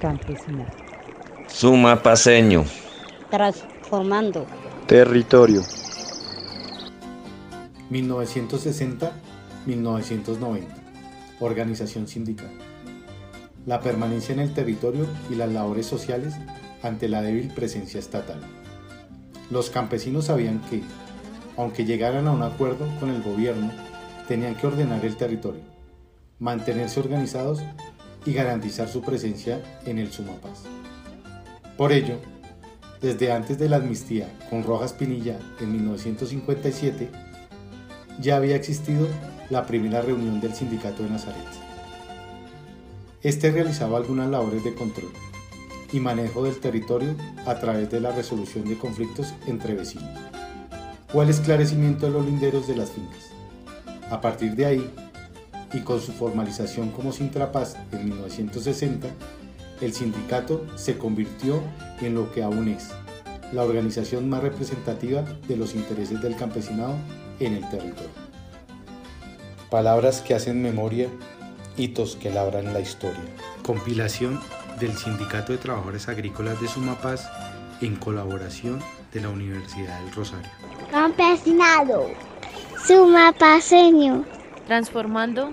campesina. 0.00 0.66
Sumapaseño. 1.46 2.64
Transformando. 3.30 4.46
Territorio. 4.86 5.62
1960-1990. 7.90 10.66
Organización 11.38 12.08
sindical. 12.08 12.50
La 13.66 13.80
permanencia 13.80 14.32
en 14.32 14.40
el 14.40 14.54
territorio 14.54 15.06
y 15.30 15.34
las 15.34 15.52
labores 15.52 15.86
sociales 15.86 16.34
ante 16.82 17.08
la 17.08 17.22
débil 17.22 17.48
presencia 17.48 18.00
estatal. 18.00 18.40
Los 19.50 19.68
campesinos 19.68 20.26
sabían 20.26 20.60
que, 20.70 20.82
aunque 21.56 21.84
llegaran 21.84 22.26
a 22.26 22.32
un 22.32 22.42
acuerdo 22.42 22.88
con 22.98 23.10
el 23.10 23.22
gobierno, 23.22 23.70
tenían 24.26 24.54
que 24.54 24.66
ordenar 24.66 25.04
el 25.04 25.16
territorio, 25.16 25.60
mantenerse 26.38 27.00
organizados 27.00 27.60
y 28.24 28.32
garantizar 28.32 28.88
su 28.88 29.02
presencia 29.02 29.60
en 29.84 29.98
el 29.98 30.12
Sumapaz. 30.12 30.64
Por 31.76 31.92
ello, 31.92 32.16
desde 33.00 33.32
antes 33.32 33.58
de 33.58 33.68
la 33.68 33.76
amnistía 33.76 34.28
con 34.50 34.62
Rojas 34.62 34.92
Pinilla 34.92 35.38
en 35.60 35.72
1957, 35.72 37.10
ya 38.20 38.36
había 38.36 38.56
existido 38.56 39.06
la 39.48 39.66
primera 39.66 40.02
reunión 40.02 40.40
del 40.40 40.54
sindicato 40.54 41.02
de 41.02 41.10
Nazaret. 41.10 41.46
Este 43.22 43.50
realizaba 43.50 43.98
algunas 43.98 44.28
labores 44.28 44.64
de 44.64 44.74
control 44.74 45.12
y 45.92 46.00
manejo 46.00 46.44
del 46.44 46.60
territorio 46.60 47.16
a 47.46 47.58
través 47.58 47.90
de 47.90 48.00
la 48.00 48.12
resolución 48.12 48.68
de 48.68 48.78
conflictos 48.78 49.34
entre 49.46 49.74
vecinos 49.74 50.10
o 51.12 51.22
el 51.22 51.30
esclarecimiento 51.30 52.06
de 52.06 52.12
los 52.12 52.24
linderos 52.24 52.68
de 52.68 52.76
las 52.76 52.90
fincas. 52.90 53.30
A 54.10 54.20
partir 54.20 54.54
de 54.54 54.66
ahí, 54.66 54.90
y 55.72 55.80
con 55.80 56.00
su 56.00 56.12
formalización 56.12 56.90
como 56.90 57.12
Sintrapaz 57.12 57.76
en 57.92 58.06
1960, 58.06 59.08
el 59.80 59.92
sindicato 59.92 60.66
se 60.76 60.98
convirtió 60.98 61.62
en 62.00 62.14
lo 62.14 62.30
que 62.32 62.42
aún 62.42 62.68
es, 62.68 62.90
la 63.52 63.62
organización 63.62 64.28
más 64.28 64.42
representativa 64.42 65.22
de 65.48 65.56
los 65.56 65.74
intereses 65.74 66.20
del 66.20 66.36
campesinado 66.36 66.94
en 67.38 67.54
el 67.54 67.68
territorio. 67.70 68.10
Palabras 69.70 70.20
que 70.20 70.34
hacen 70.34 70.62
memoria, 70.62 71.08
hitos 71.76 72.16
que 72.16 72.30
labran 72.30 72.72
la 72.72 72.80
historia. 72.80 73.20
Compilación 73.64 74.40
del 74.78 74.96
Sindicato 74.96 75.52
de 75.52 75.58
Trabajadores 75.58 76.08
Agrícolas 76.08 76.60
de 76.60 76.68
Sumapaz 76.68 77.28
en 77.80 77.96
colaboración 77.96 78.80
de 79.12 79.20
la 79.20 79.28
Universidad 79.28 80.00
del 80.02 80.12
Rosario. 80.12 80.50
Campesinado. 80.90 82.08
Sumapaseño. 82.84 84.24
Transformando. 84.70 85.50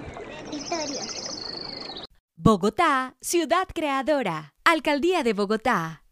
Bogotá, 2.36 3.16
ciudad 3.20 3.68
creadora. 3.74 4.54
Alcaldía 4.64 5.24
de 5.24 5.34
Bogotá. 5.34 6.04